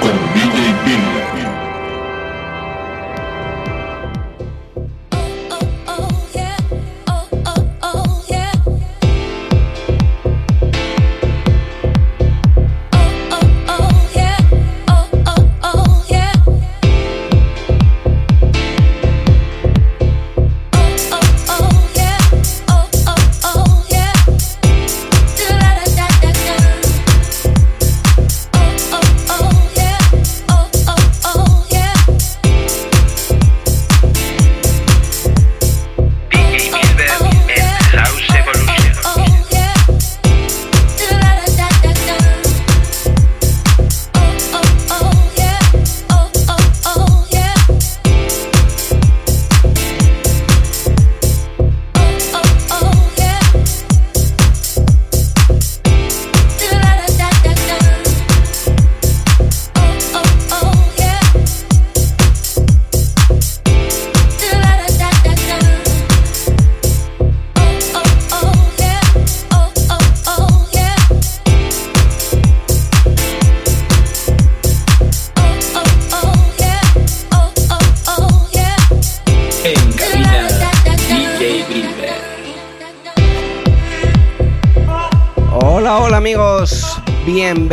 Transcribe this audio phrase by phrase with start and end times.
[0.00, 1.49] con DJ Bill.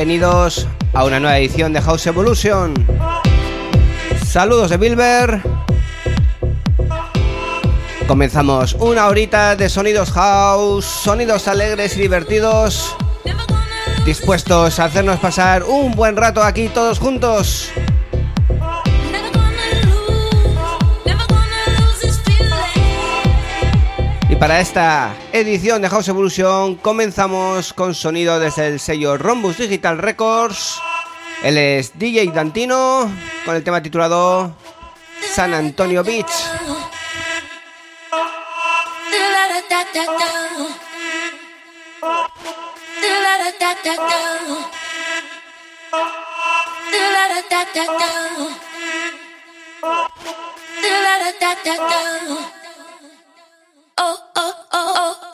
[0.07, 2.73] Bienvenidos a una nueva edición de House Evolution.
[4.25, 5.41] Saludos de Bilber.
[8.07, 12.95] Comenzamos una horita de sonidos house, sonidos alegres y divertidos,
[14.05, 17.56] dispuestos a hacernos pasar un buen rato aquí todos juntos.
[24.39, 30.79] Para esta edición de House Evolution comenzamos con sonido desde el sello Rombus Digital Records.
[31.43, 33.09] Él es DJ Dantino
[33.45, 34.55] con el tema titulado
[35.21, 36.27] San Antonio Beach.
[54.99, 55.26] oh.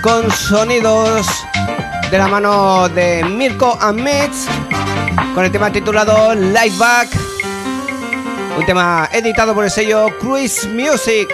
[0.00, 1.26] Con sonidos
[2.10, 4.00] de la mano de Mirko and
[5.34, 7.10] con el tema titulado Light Back,
[8.56, 11.28] un tema editado por el sello Cruise Music.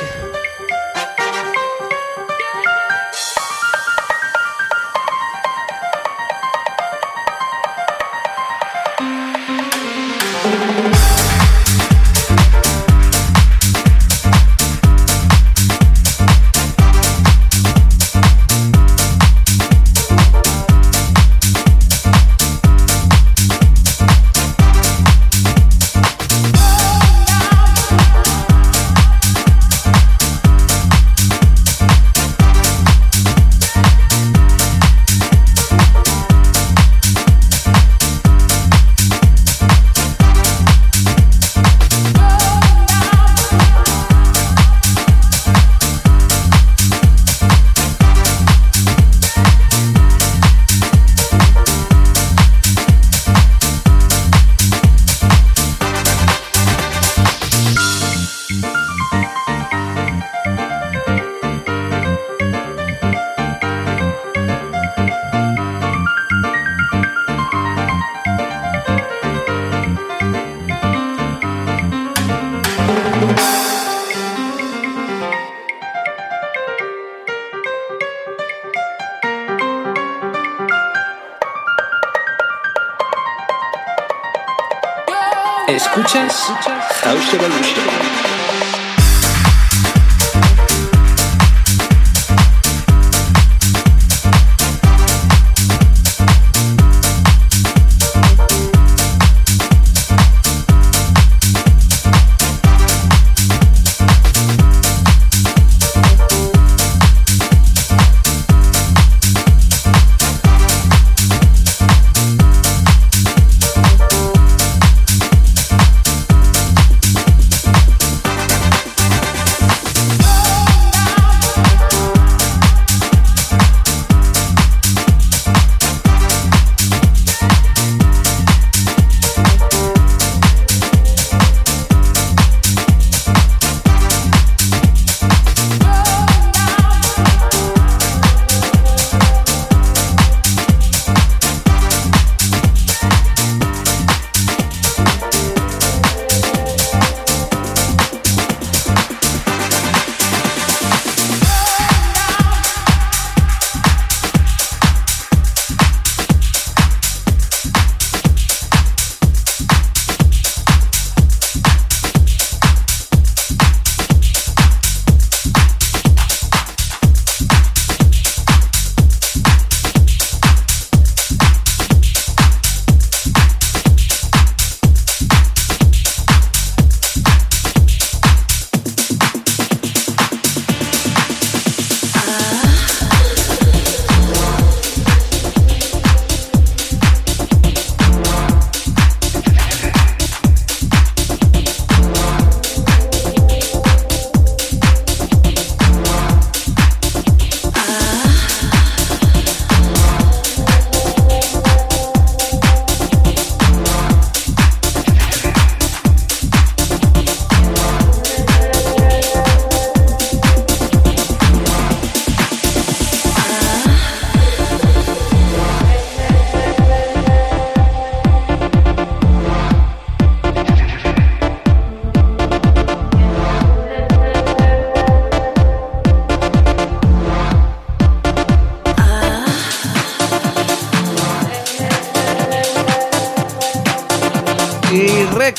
[86.25, 87.96] suggest house evolution.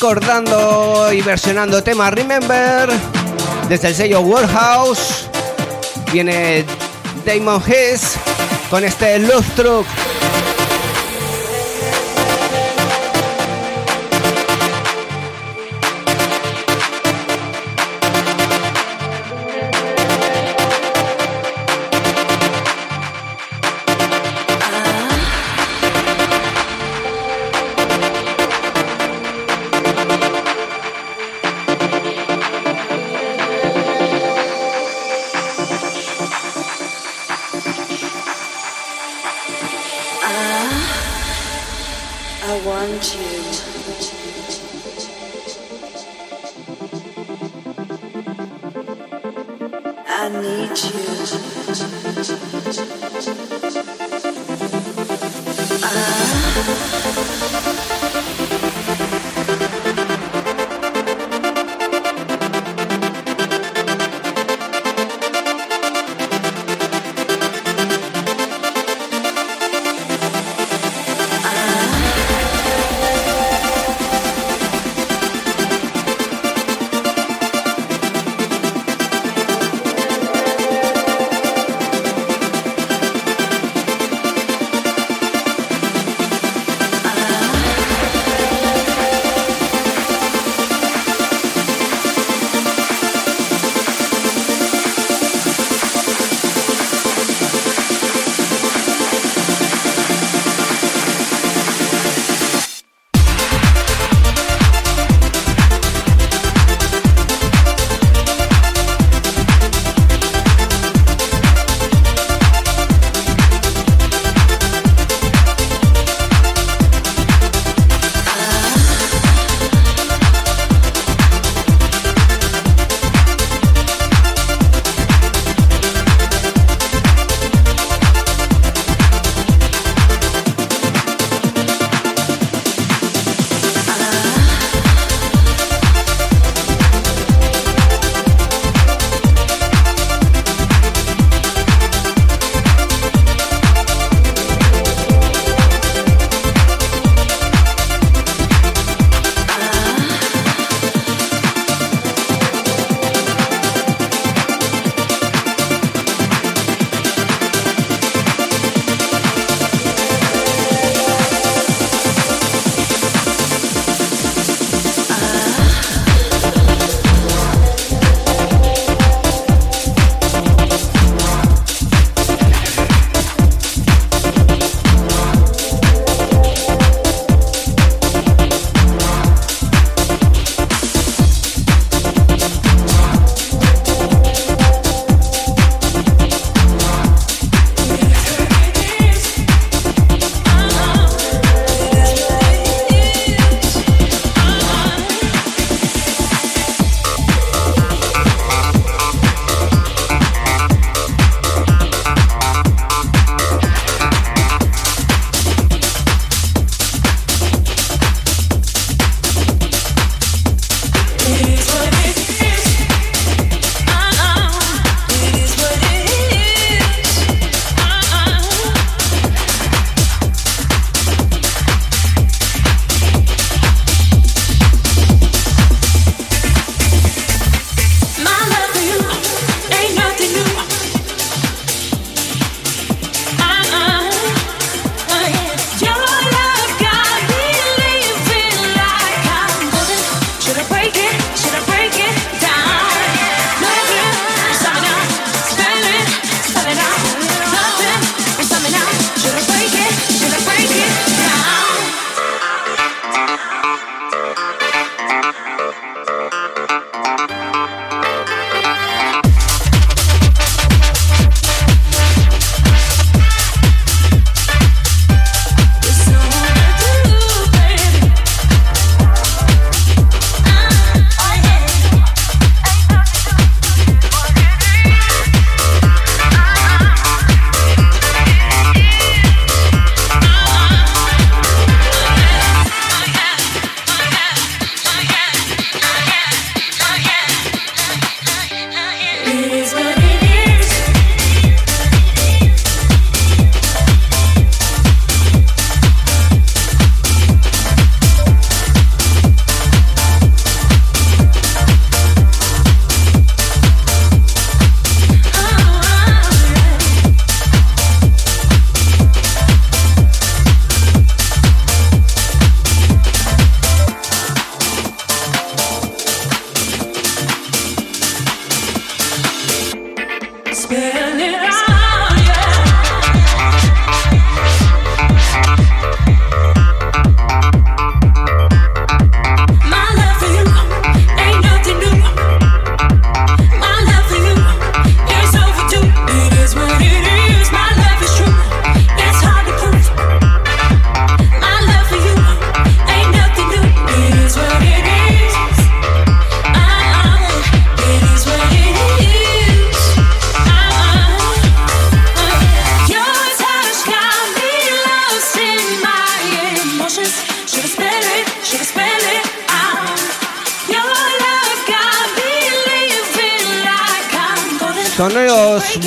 [0.07, 2.89] Recordando y versionando tema Remember
[3.67, 5.27] desde el sello Warehouse.
[6.13, 6.63] Viene
[7.25, 8.13] Damon Hess
[8.69, 10.06] con este Love Truck.
[42.88, 43.37] around you.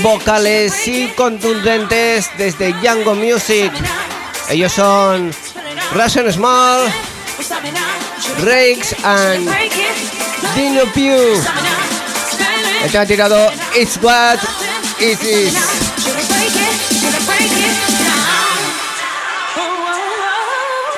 [0.02, 3.72] Vocales y contundentes desde Django Music.
[4.48, 5.30] Ellos son
[5.92, 6.83] Russian Small,
[8.44, 9.48] Rakes and
[10.54, 11.42] Dino Pew.
[12.85, 14.38] Este ha tirado It's What
[14.98, 15.54] It Is.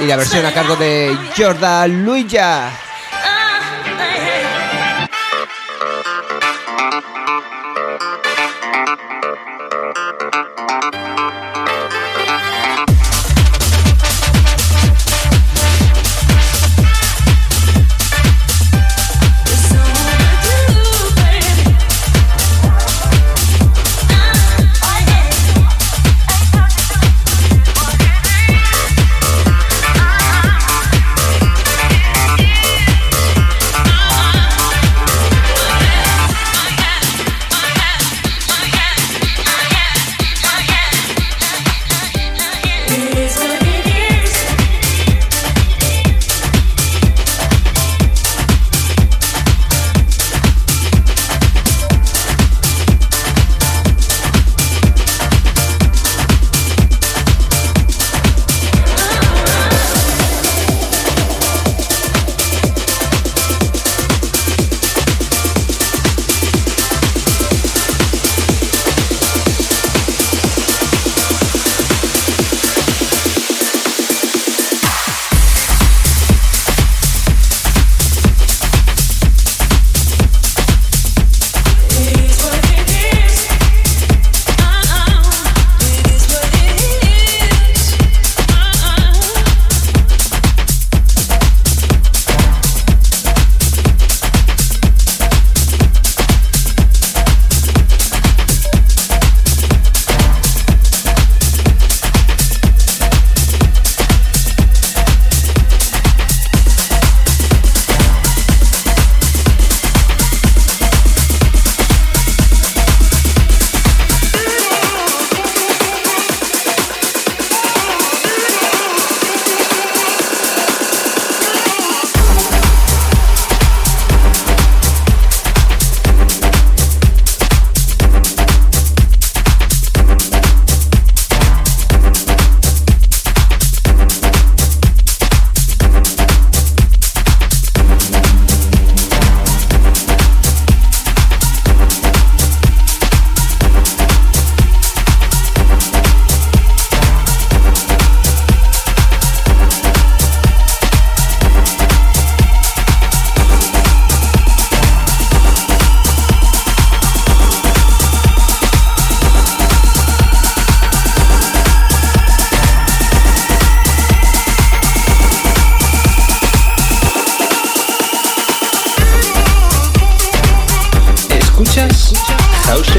[0.00, 2.04] Y la versión a cargo de Jordan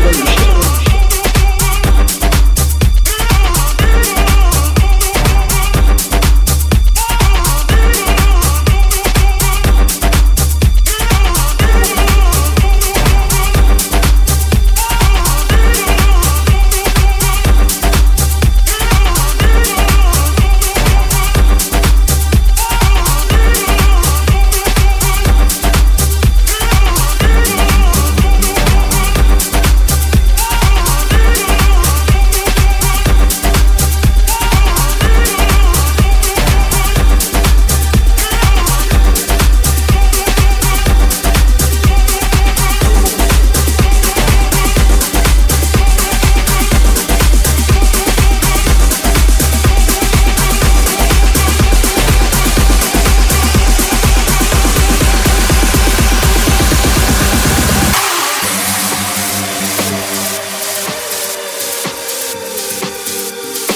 [0.04, 0.53] revolution.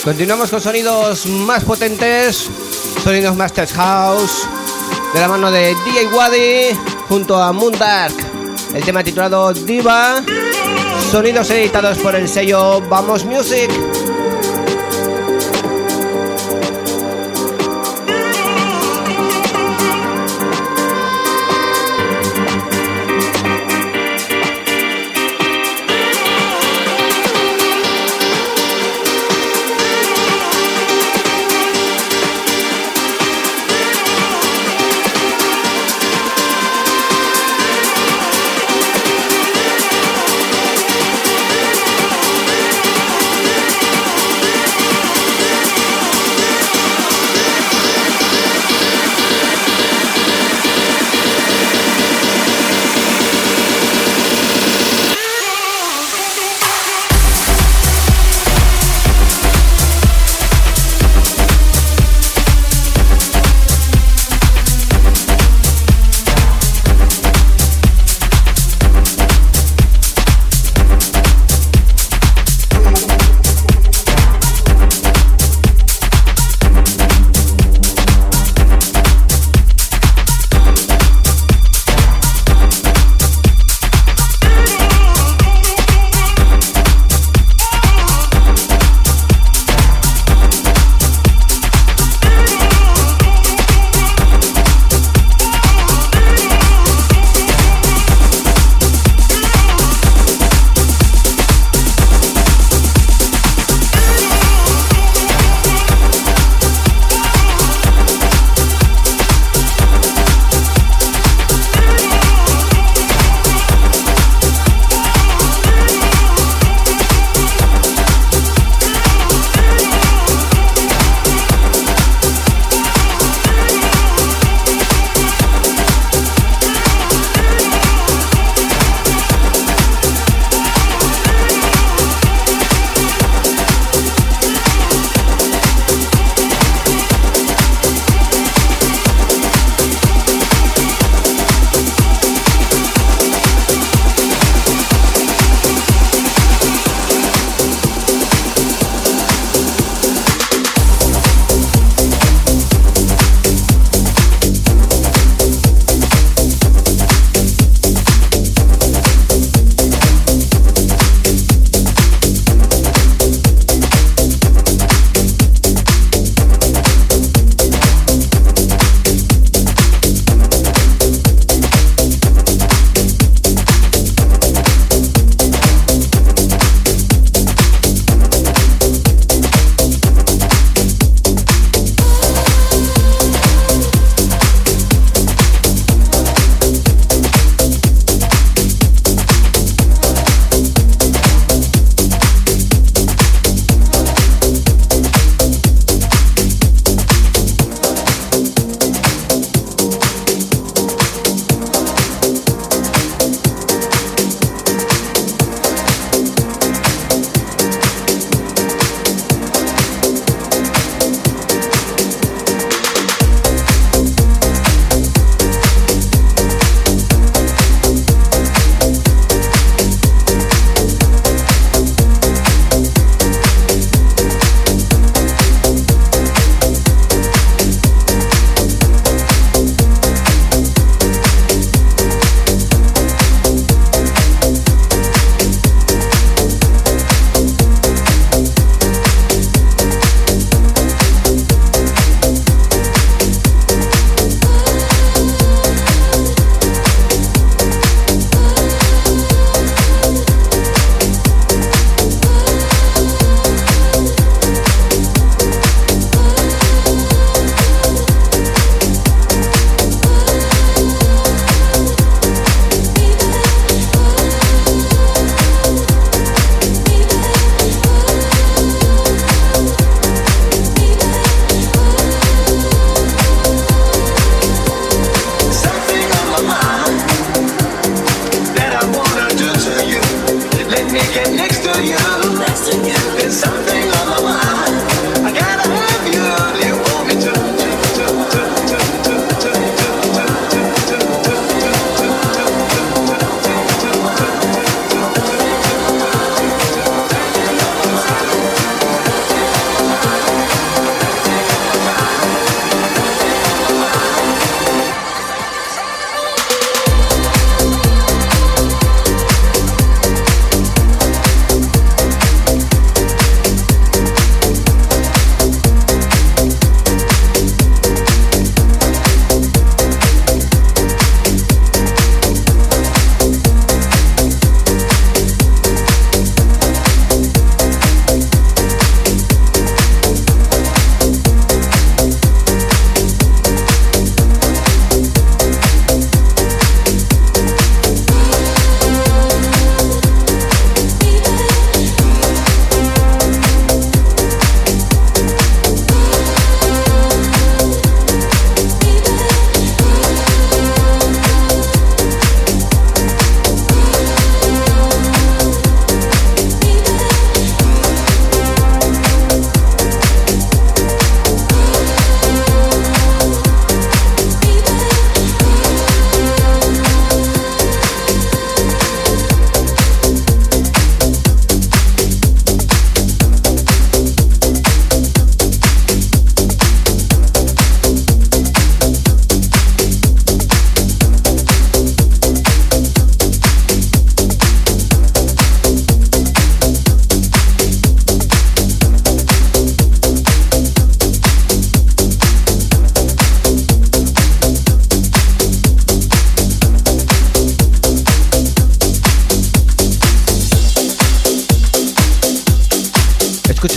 [0.08, 2.50] Continuamos con sonidos más potentes,
[3.04, 4.48] sonidos Masters House,
[5.14, 8.16] de la mano de DJ Wadi junto a Moondark.
[8.74, 10.24] El tema titulado Diva,
[11.12, 13.70] sonidos editados por el sello Vamos Music.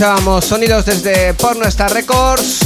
[0.01, 2.61] Escuchábamos sonidos desde Porno Star Records,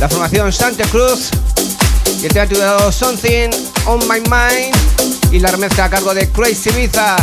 [0.00, 1.30] la formación Santa Cruz
[2.20, 3.50] y el tema titulado Something
[3.86, 4.74] on My Mind
[5.30, 7.14] y la remezcla a cargo de Crazy Biza.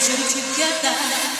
[0.00, 1.39] dancing together.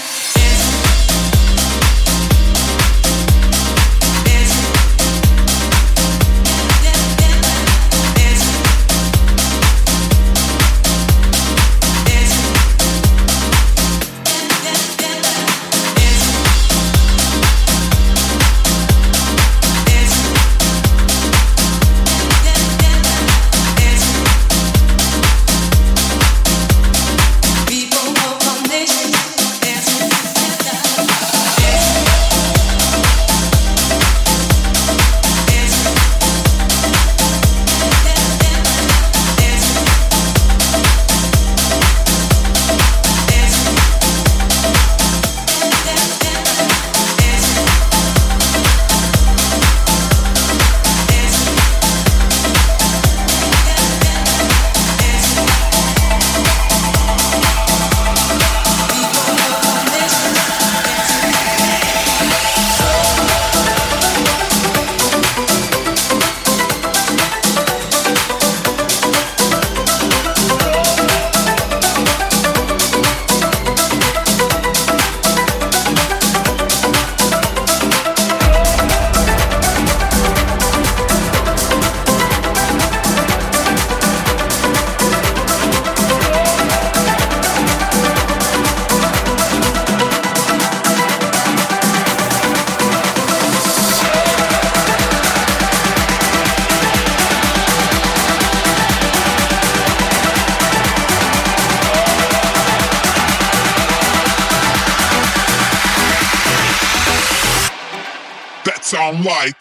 [108.91, 109.55] Sound like.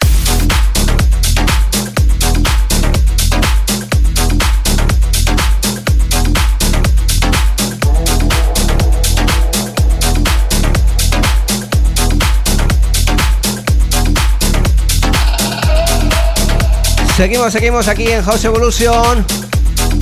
[17.15, 19.23] Seguimos, seguimos aquí en House Evolution.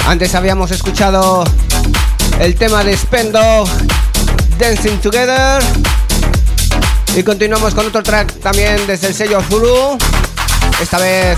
[0.05, 1.43] Antes habíamos escuchado
[2.39, 3.65] el tema de Spendo,
[4.57, 5.86] Dancing Together.
[7.17, 9.97] Y continuamos con otro track también desde el sello Zulu.
[10.79, 11.35] Esta vez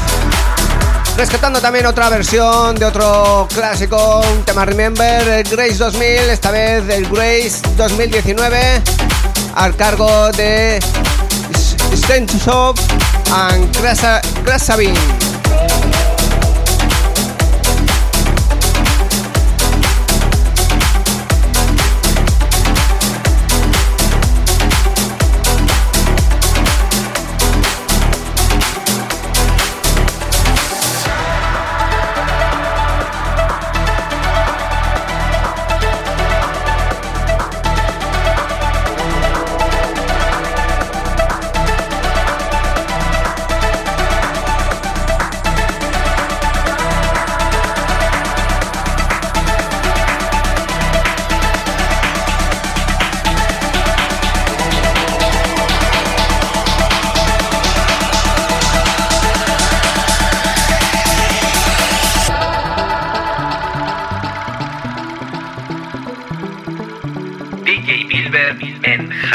[1.16, 6.84] rescatando también otra versión de otro clásico, un tema Remember, el Grace 2000, esta vez
[6.90, 8.82] el Grace 2019,
[9.56, 10.82] al cargo de
[11.96, 12.76] Stenchov
[13.32, 13.72] and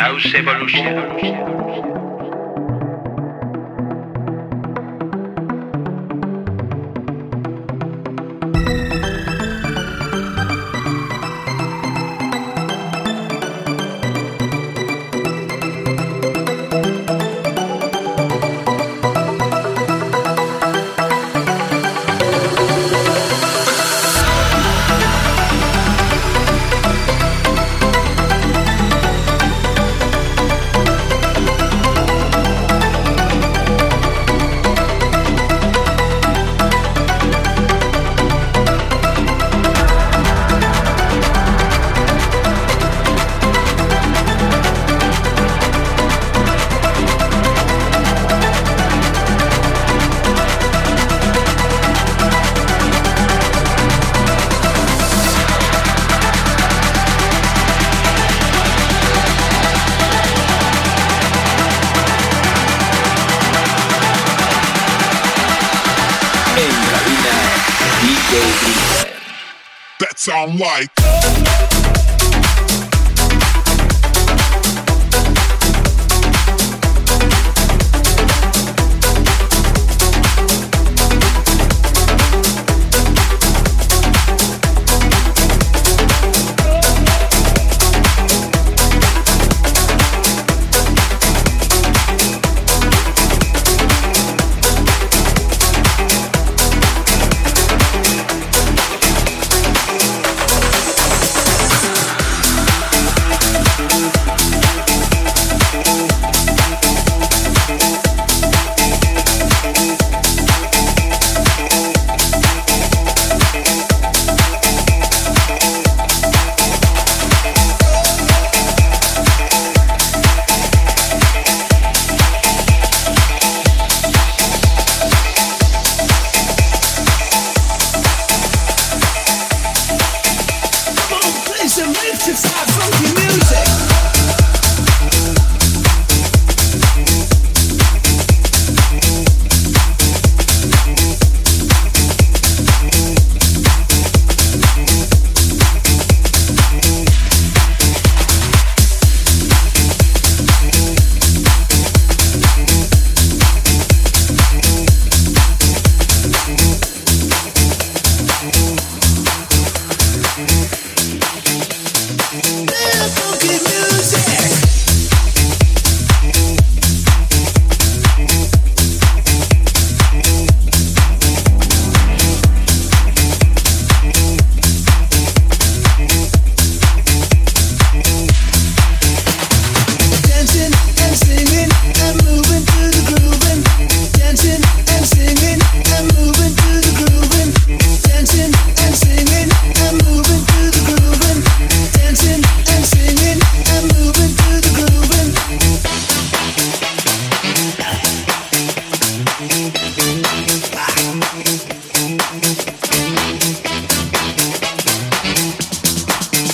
[0.05, 0.35] Krasavin.
[0.35, 1.74] Evolution.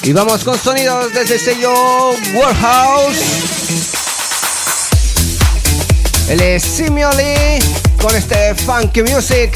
[0.03, 3.19] Y vamos con sonidos desde el sello Warehouse.
[6.29, 7.59] El es Simioli
[8.01, 9.53] con este funky music.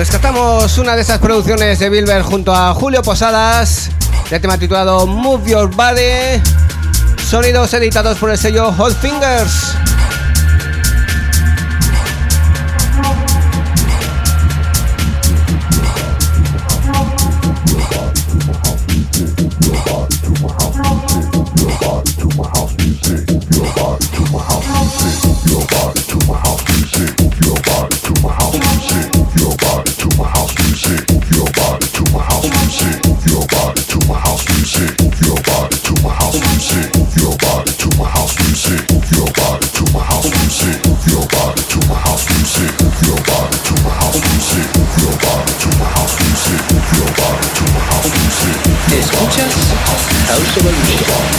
[0.00, 3.90] Rescatamos una de esas producciones de Bilber junto a Julio Posadas,
[4.30, 6.40] de tema titulado Move Your Body,
[7.28, 9.74] sonidos editados por el sello Hot Fingers.
[50.52, 51.29] 送给你们一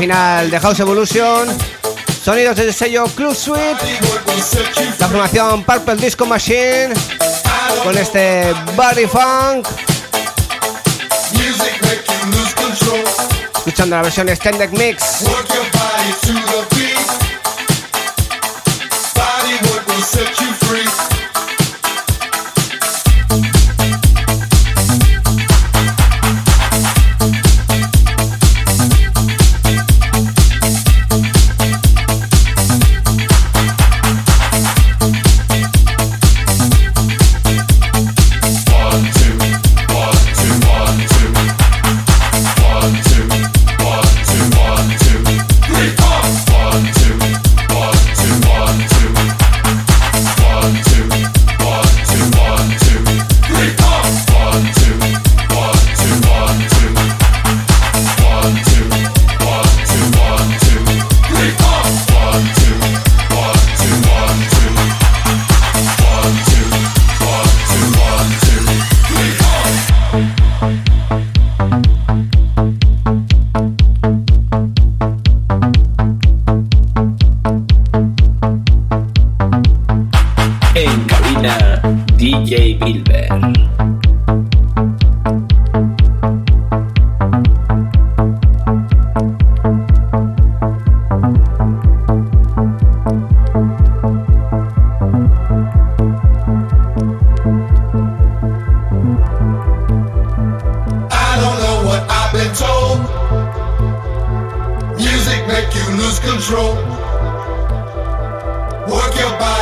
[0.00, 1.46] final de House Evolution.
[2.24, 3.76] Sonidos del sello Club Suite.
[4.98, 6.94] La formación Purple Disco Machine.
[7.84, 9.68] Con este Body Funk.
[13.58, 15.26] Escuchando la versión Extended Mix.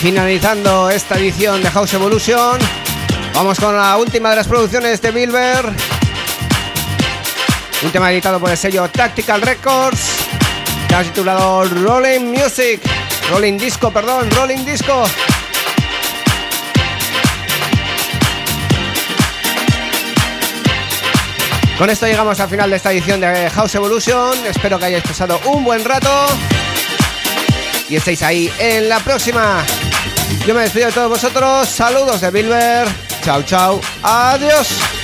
[0.00, 2.58] Finalizando esta edición de House Evolution,
[3.34, 5.72] vamos con la última de las producciones de Bilber.
[7.82, 10.00] Un tema editado por el sello Tactical Records,
[10.88, 12.80] que ha titulado Rolling Music,
[13.30, 15.04] Rolling Disco, perdón, Rolling Disco.
[21.78, 24.46] Con esto llegamos al final de esta edición de House Evolution.
[24.46, 26.26] Espero que hayáis pasado un buen rato.
[27.88, 29.64] Y estéis ahí en la próxima.
[30.46, 31.68] Yo me despido de todos vosotros.
[31.68, 32.86] Saludos de Bilber.
[33.22, 33.80] Chao, chao.
[34.02, 34.95] Adiós.